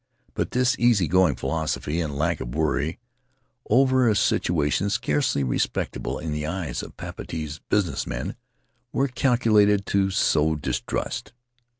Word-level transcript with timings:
But 0.33 0.49
this 0.49 0.75
easy 0.79 1.07
going 1.07 1.35
philosophy 1.35 2.01
and 2.01 2.17
lack 2.17 2.39
of 2.41 2.55
worry 2.55 2.97
over 3.69 4.09
a 4.09 4.15
situation 4.15 4.89
scarcely 4.89 5.43
respectable 5.43 6.17
in 6.17 6.31
the 6.31 6.47
eyes 6.47 6.81
of 6.81 6.97
Papeete's 6.97 7.59
business 7.69 8.07
men 8.07 8.35
were 8.91 9.07
calculated 9.09 9.85
to 9.85 10.09
sow 10.09 10.55
distrust. 10.55 11.33